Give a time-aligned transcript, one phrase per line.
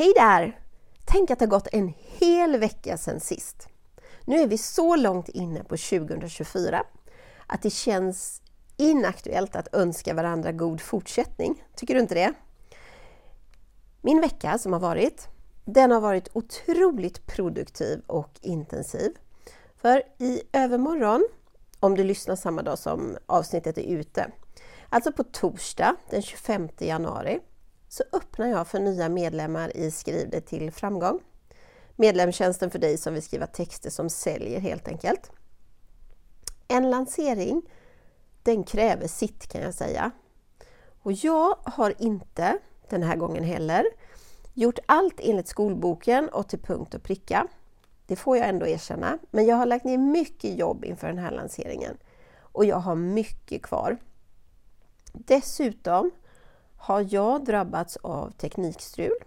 [0.00, 0.60] Hej där!
[1.04, 3.68] Tänk att det har gått en hel vecka sedan sist.
[4.24, 6.82] Nu är vi så långt inne på 2024
[7.46, 8.42] att det känns
[8.76, 11.64] inaktuellt att önska varandra god fortsättning.
[11.76, 12.32] Tycker du inte det?
[14.00, 15.28] Min vecka som har varit,
[15.64, 19.12] den har varit otroligt produktiv och intensiv.
[19.76, 21.28] För i övermorgon,
[21.80, 24.30] om du lyssnar samma dag som avsnittet är ute,
[24.88, 27.40] alltså på torsdag den 25 januari,
[27.90, 31.20] så öppnar jag för nya medlemmar i Skriv det till framgång.
[31.96, 35.30] Medlemstjänsten för dig som vill skriva texter som säljer helt enkelt.
[36.68, 37.62] En lansering,
[38.42, 40.10] den kräver sitt kan jag säga.
[41.02, 42.58] Och jag har inte,
[42.88, 43.84] den här gången heller,
[44.54, 47.46] gjort allt enligt skolboken och till punkt och pricka.
[48.06, 51.30] Det får jag ändå erkänna, men jag har lagt ner mycket jobb inför den här
[51.30, 51.96] lanseringen
[52.40, 53.98] och jag har mycket kvar.
[55.12, 56.10] Dessutom
[56.80, 59.18] har jag drabbats av teknikstrul.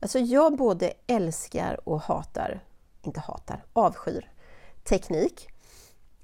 [0.00, 2.64] Alltså jag både älskar och hatar,
[3.02, 4.30] inte hatar, avskyr
[4.84, 5.48] teknik.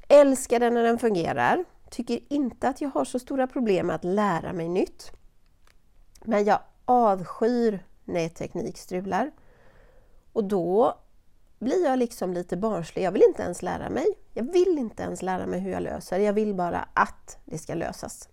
[0.08, 4.04] Älskar den när den fungerar, tycker inte att jag har så stora problem med att
[4.04, 5.12] lära mig nytt.
[6.24, 9.30] Men jag avskyr när teknik strular.
[10.32, 10.98] Och då
[11.58, 13.04] blir jag liksom lite barnslig.
[13.04, 14.06] Jag vill inte ens lära mig.
[14.34, 16.18] Jag vill inte ens lära mig hur jag löser.
[16.18, 18.28] Jag vill bara att det ska lösas.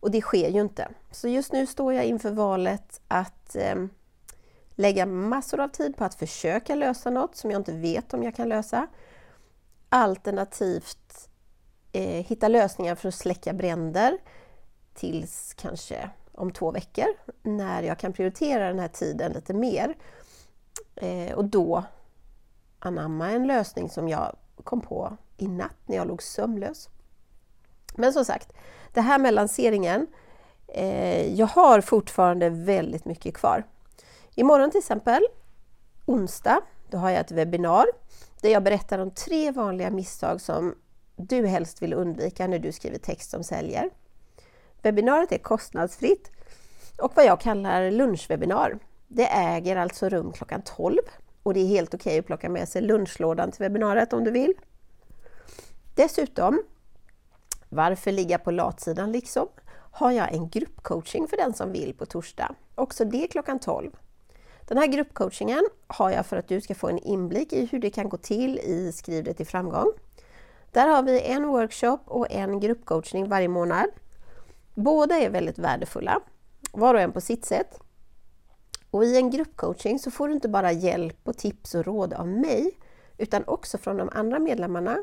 [0.00, 0.88] Och det sker ju inte.
[1.10, 3.74] Så just nu står jag inför valet att eh,
[4.70, 8.34] lägga massor av tid på att försöka lösa något som jag inte vet om jag
[8.36, 8.86] kan lösa.
[9.88, 11.28] Alternativt
[11.92, 14.18] eh, hitta lösningar för att släcka bränder
[14.94, 17.06] tills kanske om två veckor
[17.42, 19.96] när jag kan prioritera den här tiden lite mer.
[20.96, 21.84] Eh, och då
[22.78, 26.88] anamma en lösning som jag kom på i natt när jag låg sömnlös.
[27.98, 28.52] Men som sagt,
[28.92, 30.06] det här med lanseringen,
[30.68, 33.64] eh, jag har fortfarande väldigt mycket kvar.
[34.34, 35.22] Imorgon till exempel,
[36.06, 36.60] onsdag,
[36.90, 37.86] då har jag ett webbinar
[38.40, 40.74] där jag berättar om tre vanliga misstag som
[41.16, 43.90] du helst vill undvika när du skriver text som säljer.
[44.82, 46.30] Webbinariet är kostnadsfritt
[46.98, 48.78] och vad jag kallar lunchwebbinar.
[49.08, 50.98] Det äger alltså rum klockan 12
[51.42, 54.30] och det är helt okej okay att plocka med sig lunchlådan till webbinariet om du
[54.30, 54.54] vill.
[55.94, 56.62] Dessutom
[57.68, 59.48] varför ligga på latsidan liksom?
[59.90, 62.54] Har jag en gruppcoaching för den som vill på torsdag.
[62.74, 63.90] Också det klockan 12.
[64.68, 67.90] Den här gruppcoachingen har jag för att du ska få en inblick i hur det
[67.90, 69.92] kan gå till i Skriv det till framgång.
[70.72, 73.86] Där har vi en workshop och en gruppcoachning varje månad.
[74.74, 76.20] Båda är väldigt värdefulla,
[76.72, 77.80] var och en på sitt sätt.
[78.90, 82.28] Och I en gruppcoaching så får du inte bara hjälp och tips och råd av
[82.28, 82.78] mig,
[83.18, 84.98] utan också från de andra medlemmarna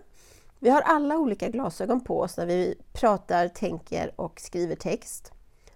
[0.59, 5.31] vi har alla olika glasögon på oss när vi pratar, tänker och skriver text.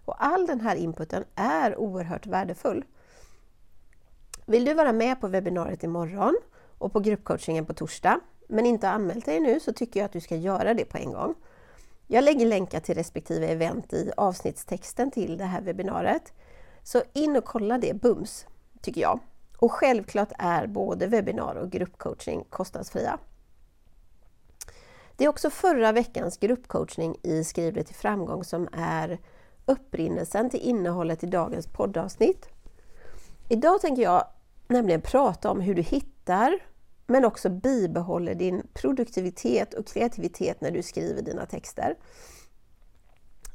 [0.05, 2.85] Och all den här inputen är oerhört värdefull.
[4.45, 6.35] Vill du vara med på webbinariet imorgon
[6.77, 10.13] och på gruppcoachingen på torsdag, men inte har anmält dig nu så tycker jag att
[10.13, 11.35] du ska göra det på en gång.
[12.07, 16.33] Jag lägger länkar till respektive event i avsnittstexten till det här webbinariet.
[16.83, 18.45] Så in och kolla det bums,
[18.81, 19.19] tycker jag.
[19.57, 23.19] Och självklart är både webbinar och gruppcoaching kostnadsfria.
[25.19, 29.19] Det är också förra veckans gruppcoachning i Skriv det till framgång som är
[29.65, 32.49] upprinnelsen till innehållet i dagens poddavsnitt.
[33.49, 34.27] Idag tänker jag
[34.67, 36.59] nämligen prata om hur du hittar
[37.07, 41.95] men också bibehåller din produktivitet och kreativitet när du skriver dina texter.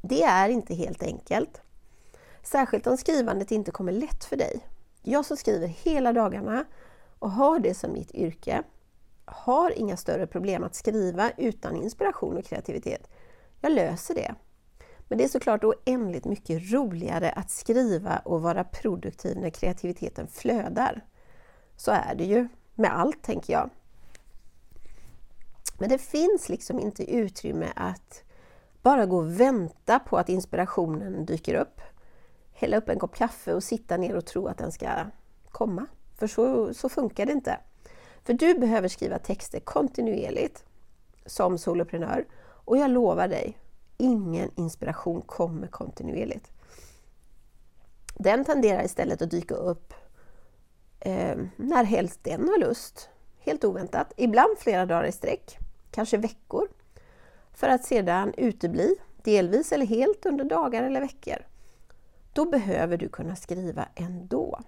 [0.02, 1.60] Det är inte helt enkelt.
[2.42, 4.60] Särskilt om skrivandet inte kommer lätt för dig.
[5.02, 6.64] Jag som skriver hela dagarna
[7.18, 8.62] och har det som mitt yrke
[9.24, 13.08] har inga större problem att skriva utan inspiration och kreativitet.
[13.60, 14.34] Jag löser det.
[15.08, 21.04] Men det är såklart oändligt mycket roligare att skriva och vara produktiv när kreativiteten flödar.
[21.76, 23.70] Så är det ju med allt, tänker jag.
[25.78, 28.22] Men det finns liksom inte utrymme att
[28.82, 31.80] bara gå och vänta på att inspirationen dyker upp.
[32.52, 34.88] Hälla upp en kopp kaffe och sitta ner och tro att den ska
[35.50, 35.86] komma.
[36.16, 37.58] För så, så funkar det inte.
[38.24, 40.64] För du behöver skriva texter kontinuerligt
[41.26, 43.58] som soloprenör och jag lovar dig,
[43.96, 46.50] ingen inspiration kommer kontinuerligt.
[48.14, 49.94] Den tenderar istället att dyka upp
[51.00, 53.08] eh, när helst den har lust.
[53.38, 55.58] Helt oväntat, ibland flera dagar i sträck,
[55.90, 56.68] kanske veckor,
[57.52, 61.36] för att sedan utebli, delvis eller helt under dagar eller veckor.
[62.32, 64.60] Då behöver du kunna skriva ändå.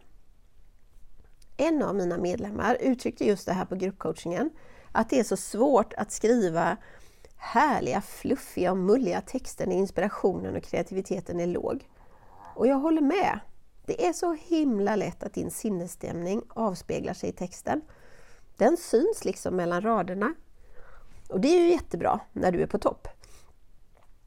[1.57, 4.51] En av mina medlemmar uttryckte just det här på gruppcoachingen,
[4.93, 6.77] att det är så svårt att skriva
[7.37, 11.89] härliga, fluffiga och mulliga texter när inspirationen och kreativiteten är låg.
[12.55, 13.41] Och jag håller med.
[13.87, 17.83] Det är så himla lätt att din sinnesstämning avspeglar sig i texten.
[18.57, 20.35] Den syns liksom mellan raderna.
[21.29, 23.09] Och det är ju jättebra när du är på topp.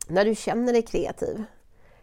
[0.08, 1.44] När du känner dig kreativ.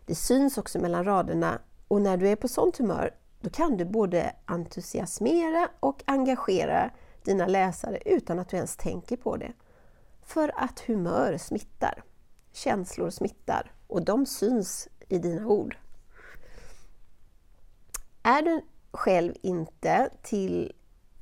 [0.07, 1.59] Det syns också mellan raderna
[1.89, 3.15] och när du är på sånt humör
[3.47, 6.91] då kan du både entusiasmera och engagera
[7.25, 9.53] dina läsare utan att du ens tänker på det.
[10.23, 12.03] För att humör smittar.
[12.53, 15.77] Känslor smittar och de syns i dina ord.
[18.23, 18.61] Är du
[18.93, 20.73] själv inte till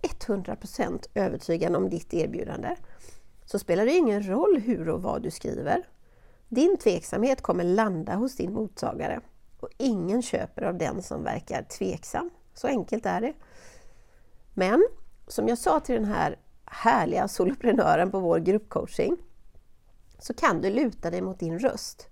[0.02, 2.76] 100% övertygad om ditt erbjudande
[3.44, 5.88] så spelar det ingen roll hur och vad du skriver.
[6.48, 9.20] Din tveksamhet kommer landa hos din mottagare
[9.64, 12.31] och ingen köper av den som verkar tveksam.
[12.55, 13.32] Så enkelt är det.
[14.55, 14.87] Men
[15.26, 19.16] som jag sa till den här härliga soloprenören på vår gruppcoaching
[20.19, 22.08] så kan du luta dig mot din röst.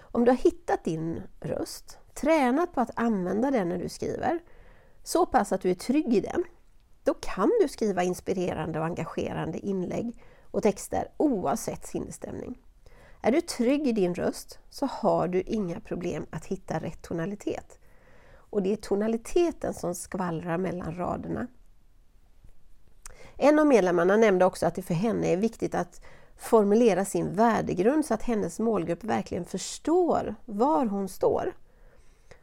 [0.00, 4.38] Om du har hittat din röst, tränat på att använda den när du skriver,
[5.02, 6.44] så pass att du är trygg i den,
[7.04, 12.58] då kan du skriva inspirerande och engagerande inlägg och texter oavsett sinnesstämning.
[13.26, 17.78] Är du trygg i din röst så har du inga problem att hitta rätt tonalitet.
[18.34, 21.46] Och det är tonaliteten som skvallrar mellan raderna.
[23.36, 26.00] En av medlemmarna nämnde också att det för henne är viktigt att
[26.36, 31.56] formulera sin värdegrund så att hennes målgrupp verkligen förstår var hon står.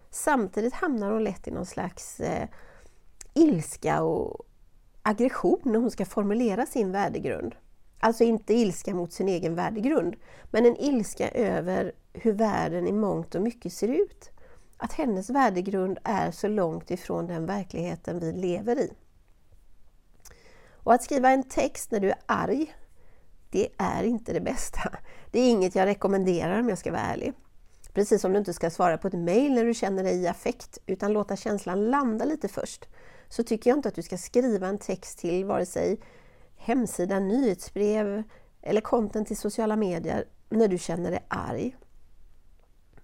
[0.09, 2.47] Samtidigt hamnar hon lätt i någon slags eh,
[3.33, 4.45] ilska och
[5.01, 7.55] aggression när hon ska formulera sin värdegrund.
[8.03, 10.15] Alltså inte ilska mot sin egen värdegrund,
[10.51, 14.29] men en ilska över hur världen i mångt och mycket ser ut.
[14.77, 18.91] Att hennes värdegrund är så långt ifrån den verkligheten vi lever i.
[20.83, 22.75] Och att skriva en text när du är arg,
[23.49, 24.93] det är inte det bästa.
[25.31, 27.33] Det är inget jag rekommenderar om jag ska vara ärlig.
[27.93, 30.77] Precis som du inte ska svara på ett mejl när du känner dig i affekt,
[30.85, 32.85] utan låta känslan landa lite först,
[33.29, 35.99] så tycker jag inte att du ska skriva en text till vare sig
[36.61, 38.23] hemsida, nyhetsbrev
[38.61, 41.75] eller content i sociala medier när du känner dig arg.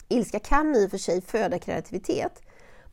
[0.07, 2.41] Ilska kan i och för sig föda kreativitet,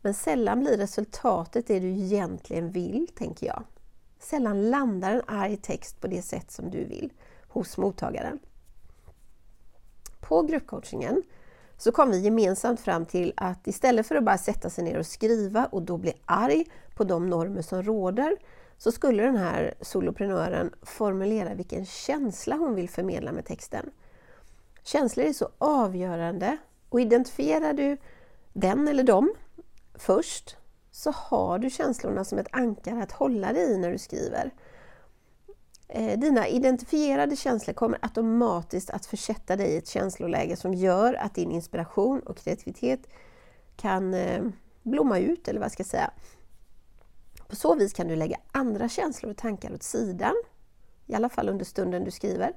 [0.02, 3.62] men sällan blir resultatet det du egentligen vill, tänker jag.
[4.18, 7.12] Sällan landar en arg text på det sätt som du vill
[7.48, 8.38] hos mottagaren.
[10.20, 11.22] På gruppcoachingen
[11.76, 15.06] så kom vi gemensamt fram till att istället för att bara sätta sig ner och
[15.06, 16.64] skriva och då bli arg
[16.94, 18.36] på de normer som råder,
[18.84, 23.90] så skulle den här soloprenören formulera vilken känsla hon vill förmedla med texten.
[24.82, 26.56] Känslor är så avgörande
[26.88, 27.96] och identifierar du
[28.52, 29.34] den eller dem
[29.94, 30.56] först
[30.90, 34.50] så har du känslorna som ett ankare att hålla dig i när du skriver.
[35.88, 41.34] Eh, dina identifierade känslor kommer automatiskt att försätta dig i ett känsloläge som gör att
[41.34, 43.00] din inspiration och kreativitet
[43.76, 44.44] kan eh,
[44.82, 46.10] blomma ut, eller vad jag ska säga.
[47.54, 50.34] På så vis kan du lägga andra känslor och tankar åt sidan,
[51.06, 52.52] i alla fall under stunden du skriver,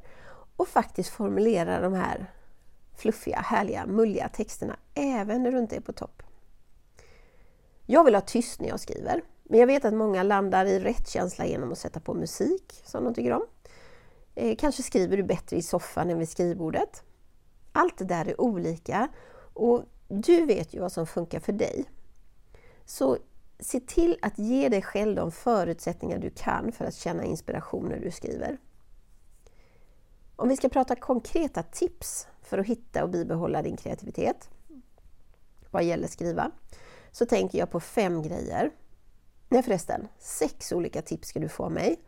[0.55, 2.31] och faktiskt formulera de här
[2.95, 6.23] fluffiga, härliga, mulliga texterna även när du inte är på topp.
[7.85, 11.09] Jag vill ha tyst när jag skriver, men jag vet att många landar i rätt
[11.09, 13.45] känsla genom att sätta på musik som de tycker om.
[14.35, 17.03] Eh, kanske skriver du bättre i soffan än vid skrivbordet.
[17.71, 19.07] Allt det där är olika
[19.53, 21.85] och du vet ju vad som funkar för dig.
[22.85, 23.17] Så
[23.59, 27.99] se till att ge dig själv de förutsättningar du kan för att känna inspiration när
[27.99, 28.57] du skriver.
[30.35, 34.49] Om vi ska prata konkreta tips för att hitta och bibehålla din kreativitet
[35.71, 36.51] vad gäller skriva,
[37.11, 38.71] så tänker jag på fem grejer.
[39.49, 42.01] Nej förresten, sex olika tips ska du få av mig.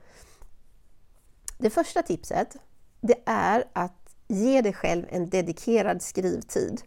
[1.57, 2.55] Det första tipset,
[3.01, 6.81] det är att ge dig själv en dedikerad skrivtid.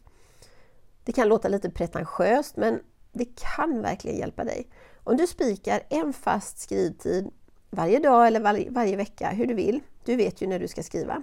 [1.05, 2.81] Det kan låta lite pretentiöst, men
[3.13, 4.69] det kan verkligen hjälpa dig.
[5.05, 7.31] Om du spikar en fast skrivtid
[7.71, 9.81] varje dag eller varje, varje vecka, hur du vill.
[10.05, 11.23] Du vet ju när du ska skriva.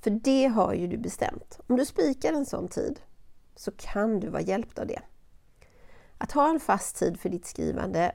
[0.00, 1.60] För det har ju du bestämt.
[1.66, 3.00] Om du spikar en sån tid
[3.56, 5.00] så kan du vara hjälpt av det.
[6.18, 8.12] Att ha en fast tid för ditt skrivande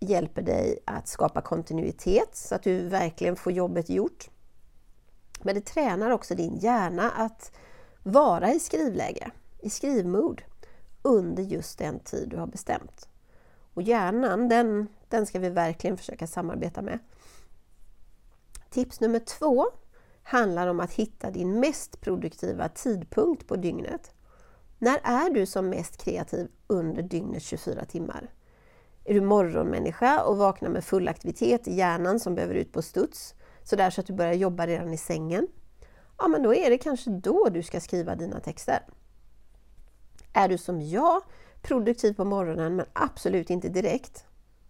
[0.00, 4.30] hjälper dig att skapa kontinuitet så att du verkligen får jobbet gjort.
[5.42, 7.52] Men det tränar också din hjärna att
[8.02, 10.42] vara i skrivläge, i skrivmod,
[11.02, 13.08] under just den tid du har bestämt.
[13.74, 16.98] Och hjärnan, den, den ska vi verkligen försöka samarbeta med.
[18.70, 19.66] Tips nummer två
[20.22, 24.14] handlar om att hitta din mest produktiva tidpunkt på dygnet.
[24.78, 28.30] När är du som mest kreativ under dygnets 24 timmar?
[29.04, 33.34] Är du morgonmänniska och vaknar med full aktivitet i hjärnan som behöver ut på studs,
[33.62, 35.46] sådär så att du börjar jobba redan i sängen?
[36.18, 38.82] Ja, men då är det kanske då du ska skriva dina texter.
[40.32, 41.22] Är du som jag,
[41.62, 44.24] produktiv på morgonen men absolut inte direkt.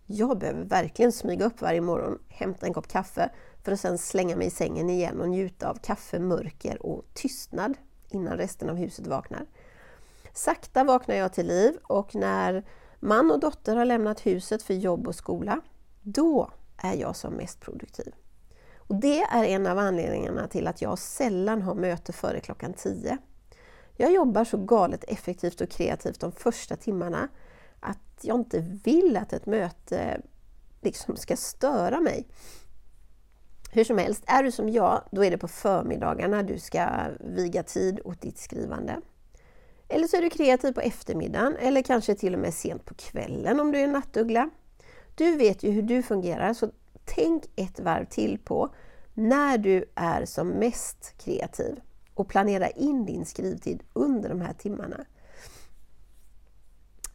[0.07, 3.31] Jag behöver verkligen smyga upp varje morgon, hämta en kopp kaffe
[3.64, 7.75] för att sedan slänga mig i sängen igen och njuta av kaffe, mörker och tystnad
[8.09, 9.47] innan resten av huset vaknar.
[10.33, 12.64] Sakta vaknar jag till liv och när
[13.00, 15.61] man och dotter har lämnat huset för jobb och skola,
[16.00, 18.14] då är jag som mest produktiv.
[18.76, 23.19] Och Det är en av anledningarna till att jag sällan har möte före klockan 10.
[24.00, 27.28] Jag jobbar så galet effektivt och kreativt de första timmarna
[27.80, 30.21] att jag inte vill att ett möte
[30.80, 32.26] liksom ska störa mig.
[33.73, 36.88] Hur som helst, är du som jag, då är det på förmiddagarna du ska
[37.21, 39.00] viga tid åt ditt skrivande.
[39.88, 43.61] Eller så är du kreativ på eftermiddagen eller kanske till och med sent på kvällen
[43.61, 44.50] om du är en nattuggla.
[45.14, 46.71] Du vet ju hur du fungerar så
[47.04, 48.75] tänk ett varv till på
[49.14, 51.80] när du är som mest kreativ
[52.14, 55.05] och planera in din skrivtid under de här timmarna.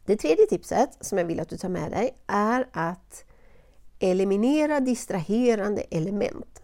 [0.06, 3.24] Det tredje tipset som jag vill att du tar med dig är att
[3.98, 6.62] eliminera distraherande element.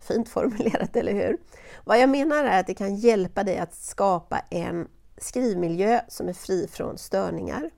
[0.00, 1.38] Fint formulerat, eller hur?
[1.84, 6.32] Vad jag menar är att det kan hjälpa dig att skapa en skrivmiljö som är
[6.32, 7.70] fri från störningar.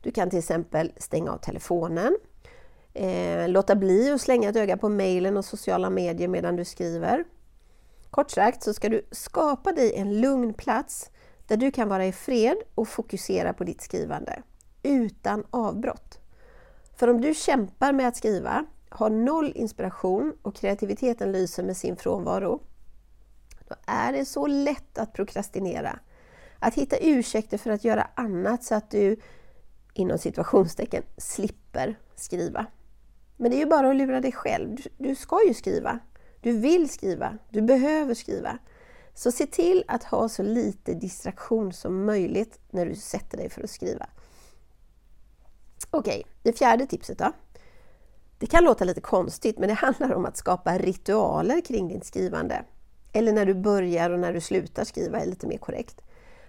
[0.00, 2.16] Du kan till exempel stänga av telefonen,
[2.94, 7.24] eh, låta bli att slänga ett öga på mejlen och sociala medier medan du skriver.
[8.16, 11.10] Kort sagt så ska du skapa dig en lugn plats
[11.46, 14.42] där du kan vara i fred och fokusera på ditt skrivande
[14.82, 16.18] utan avbrott.
[16.96, 21.96] För om du kämpar med att skriva, har noll inspiration och kreativiteten lyser med sin
[21.96, 22.60] frånvaro,
[23.68, 25.98] då är det så lätt att prokrastinera.
[26.58, 29.16] Att hitta ursäkter för att göra annat så att du
[29.94, 32.66] inom situationstecken slipper skriva.
[33.36, 34.76] Men det är ju bara att lura dig själv.
[34.98, 36.00] Du ska ju skriva.
[36.46, 37.38] Du vill skriva.
[37.50, 38.58] Du behöver skriva.
[39.14, 43.62] Så se till att ha så lite distraktion som möjligt när du sätter dig för
[43.62, 44.06] att skriva.
[45.90, 47.32] Okej, okay, det fjärde tipset då.
[48.38, 52.64] Det kan låta lite konstigt men det handlar om att skapa ritualer kring ditt skrivande.
[53.12, 56.00] Eller när du börjar och när du slutar skriva är lite mer korrekt.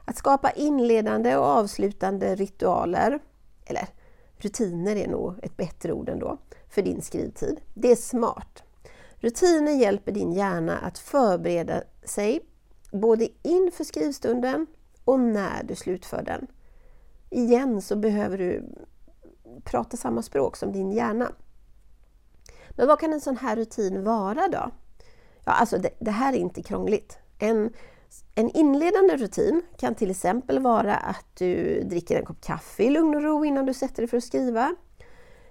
[0.05, 3.19] Att skapa inledande och avslutande ritualer,
[3.65, 3.87] eller
[4.37, 6.37] rutiner är nog ett bättre ord ändå,
[6.69, 7.59] för din skrivtid.
[7.73, 8.63] Det är smart.
[9.19, 12.39] Rutiner hjälper din hjärna att förbereda sig
[12.91, 14.67] både inför skrivstunden
[15.05, 16.47] och när du slutför den.
[17.29, 18.63] Igen så behöver du
[19.63, 21.31] prata samma språk som din hjärna.
[22.69, 24.71] Men vad kan en sån här rutin vara då?
[25.45, 27.17] Ja, alltså det, det här är inte krångligt.
[27.39, 27.73] En,
[28.35, 33.15] en inledande rutin kan till exempel vara att du dricker en kopp kaffe i lugn
[33.15, 34.75] och ro innan du sätter dig för att skriva.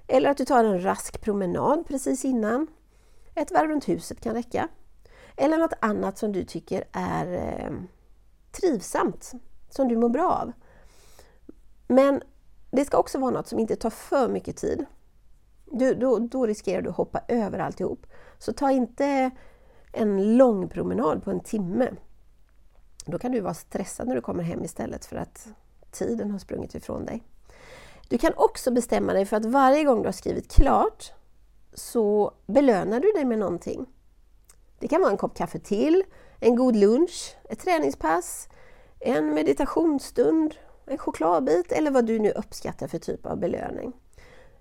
[0.06, 2.66] Eller att du tar en rask promenad precis innan.
[3.36, 4.68] Ett varv runt huset kan räcka.
[5.36, 7.70] Eller något annat som du tycker är eh,
[8.50, 9.32] trivsamt,
[9.70, 10.52] som du mår bra av.
[11.88, 12.22] Men
[12.70, 14.86] det ska också vara något som inte tar för mycket tid.
[15.72, 18.06] Du, då, då riskerar du att hoppa över alltihop.
[18.38, 19.30] Så ta inte
[19.92, 21.90] en lång promenad på en timme.
[23.06, 25.48] Då kan du vara stressad när du kommer hem istället för att
[25.90, 27.22] tiden har sprungit ifrån dig.
[28.08, 31.12] Du kan också bestämma dig för att varje gång du har skrivit klart
[31.78, 33.86] så belönar du dig med någonting.
[34.78, 36.04] Det kan vara en kopp kaffe till,
[36.40, 38.48] en god lunch, ett träningspass,
[39.00, 40.54] en meditationsstund,
[40.86, 43.92] en chokladbit eller vad du nu uppskattar för typ av belöning.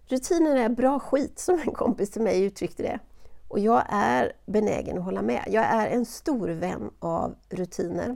[0.07, 2.99] Rutiner är bra skit, som en kompis till mig uttryckte det.
[3.47, 5.43] Och jag är benägen att hålla med.
[5.47, 8.15] Jag är en stor vän av rutiner.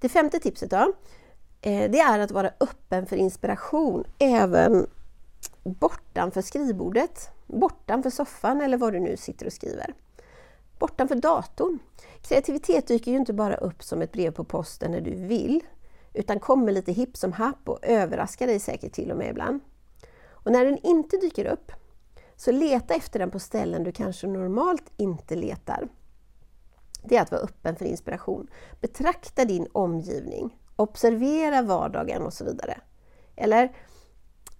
[0.00, 0.92] Det femte tipset då,
[1.60, 4.86] eh, det är att vara öppen för inspiration även
[5.72, 9.94] bortanför skrivbordet, bortanför soffan eller vad du nu sitter och skriver.
[10.78, 11.78] Bortanför datorn.
[12.22, 15.60] Kreativitet dyker ju inte bara upp som ett brev på posten när du vill,
[16.12, 19.60] utan kommer lite hipp som happ och överraskar dig säkert till och med ibland.
[20.28, 21.72] Och när den inte dyker upp,
[22.36, 25.88] så leta efter den på ställen du kanske normalt inte letar.
[27.04, 28.46] Det är att vara öppen för inspiration.
[28.80, 32.80] Betrakta din omgivning, observera vardagen och så vidare.
[33.36, 33.76] Eller,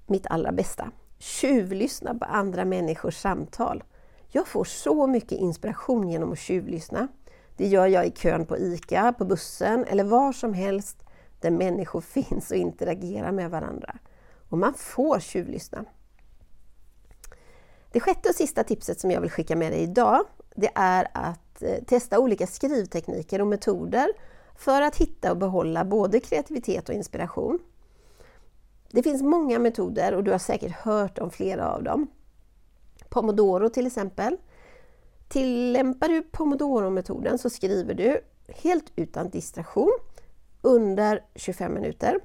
[0.07, 0.91] mitt allra bästa,
[1.21, 3.85] tjuvlyssna på andra människors samtal.
[4.29, 7.09] Jag får så mycket inspiration genom att tjuvlyssna.
[7.57, 11.05] Det gör jag i kön på ICA, på bussen eller var som helst
[11.41, 13.99] där människor finns och interagerar med varandra.
[14.49, 15.85] Och man får tjuvlyssna.
[17.93, 20.25] Det sjätte och sista tipset som jag vill skicka med dig idag,
[20.55, 24.13] det är att eh, testa olika skrivtekniker och metoder
[24.57, 27.59] för att hitta och behålla både kreativitet och inspiration.
[28.93, 32.07] Det finns många metoder och du har säkert hört om flera av dem.
[33.09, 34.37] Pomodoro till exempel.
[35.29, 39.99] Tillämpar du Pomodoro-metoden så skriver du helt utan distraktion
[40.63, 42.21] under 25 minuter.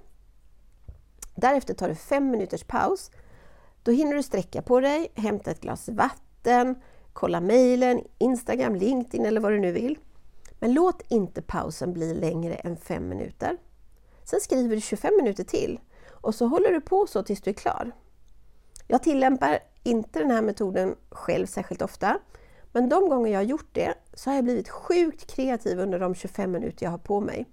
[1.36, 3.12] Därefter tar du 5 minuters paus.
[3.84, 6.76] Då hinner du sträcka på dig, hämta ett glas vatten,
[7.14, 9.98] kolla mejlen, Instagram, LinkedIn eller vad du nu vill.
[10.60, 13.58] Men låt inte pausen bli längre än 5 minuter.
[14.24, 15.80] Sen skriver du 25 minuter till
[16.26, 17.92] och så håller du på så tills du är klar.
[18.88, 22.20] Jag tillämpar inte den här metoden själv särskilt ofta,
[22.72, 26.16] men de gånger jag har gjort det så har jag blivit sjukt kreativ under de
[26.16, 27.46] 25 minuter jag har på mig.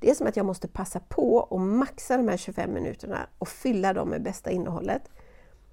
[0.00, 3.48] Det är som att jag måste passa på och maxa de här 25 minuterna och
[3.48, 5.02] fylla dem med bästa innehållet.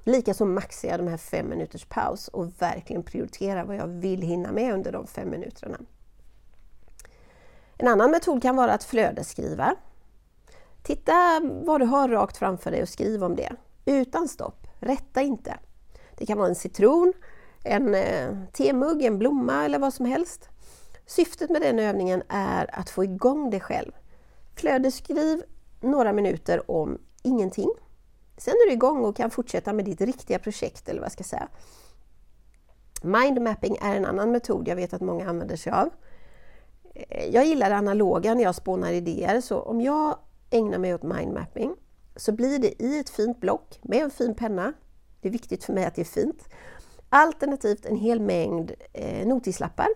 [0.04, 4.52] Likaså maxar jag de här 5 minuters paus och verkligen prioriterar vad jag vill hinna
[4.52, 5.78] med under de 5 minuterna.
[7.78, 9.76] En annan metod kan vara att flödesskriva.
[10.90, 13.52] Titta vad du har rakt framför dig och skriv om det.
[13.86, 15.58] Utan stopp, rätta inte.
[16.18, 17.14] Det kan vara en citron,
[17.64, 20.50] en eh, temugg, en blomma eller vad som helst.
[21.06, 23.92] Syftet med den övningen är att få igång dig själv.
[24.56, 25.44] Flödesskriv
[25.82, 27.70] några minuter om ingenting.
[28.38, 31.24] Sen är du igång och kan fortsätta med ditt riktiga projekt eller vad jag ska
[31.24, 31.48] säga.
[33.04, 35.90] Mindmapping är en annan metod jag vet att många använder sig av.
[36.94, 40.18] Eh, jag gillar det analoga när jag spånar idéer så om jag
[40.50, 41.76] ägna mig åt mindmapping
[42.16, 44.74] så blir det i ett fint block med en fin penna.
[45.22, 46.50] Det är viktigt för mig att det är fint.
[47.10, 49.88] Alternativt en hel mängd eh, notislappar,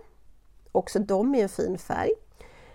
[0.71, 2.11] också de i en fin färg,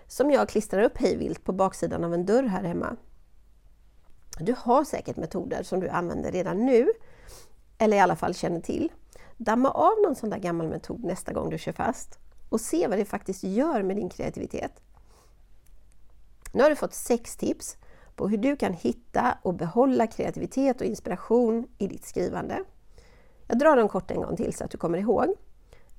[0.07, 2.95] som jag klistrar upp hejvilt på baksidan av en dörr här hemma.
[4.39, 6.91] Du har säkert metoder som du använder redan nu,
[7.77, 8.91] eller i alla fall känner till.
[9.37, 12.19] Damma av någon sån där gammal metod nästa gång du kör fast
[12.49, 14.81] och se vad det faktiskt gör med din kreativitet.
[16.51, 17.77] Nu har du fått sex tips
[18.15, 22.63] på hur du kan hitta och behålla kreativitet och inspiration i ditt skrivande.
[23.47, 25.35] Jag drar dem kort en gång till så att du kommer ihåg.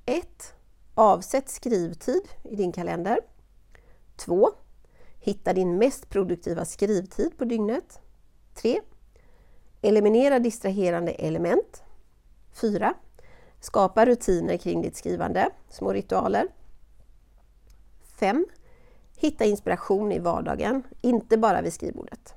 [0.05, 0.53] 1.
[0.95, 3.19] Avsätt skrivtid i din kalender.
[4.15, 4.49] 2.
[5.19, 7.99] Hitta din mest produktiva skrivtid på dygnet.
[8.53, 8.79] 3.
[9.81, 11.83] Eliminera distraherande element.
[12.53, 12.93] 4.
[13.59, 16.47] Skapa rutiner kring ditt skrivande, små ritualer.
[18.19, 18.45] 5.
[19.21, 22.33] Hitta inspiration i vardagen, inte bara vid skrivbordet.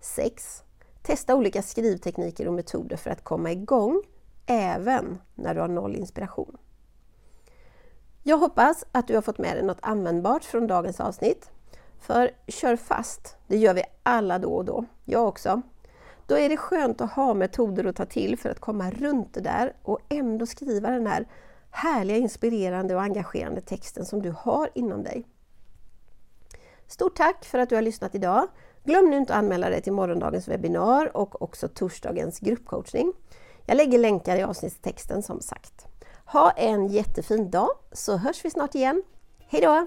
[0.00, 0.62] 6.
[1.02, 4.02] Testa olika skrivtekniker och metoder för att komma igång
[4.46, 6.56] även när du har noll inspiration.
[8.22, 11.50] Jag hoppas att du har fått med dig något användbart från dagens avsnitt.
[12.00, 15.62] För kör fast, det gör vi alla då och då, jag också.
[16.26, 19.40] Då är det skönt att ha metoder att ta till för att komma runt det
[19.40, 21.28] där och ändå skriva den här
[21.70, 25.26] härliga, inspirerande och engagerande texten som du har inom dig.
[26.90, 28.48] Stort tack för att du har lyssnat idag.
[28.84, 33.12] Glöm nu inte att anmäla dig till morgondagens webbinar och också torsdagens gruppcoachning.
[33.66, 35.86] Jag lägger länkar i avsnittstexten som sagt.
[36.24, 39.02] Ha en jättefin dag så hörs vi snart igen.
[39.48, 39.86] Hejdå!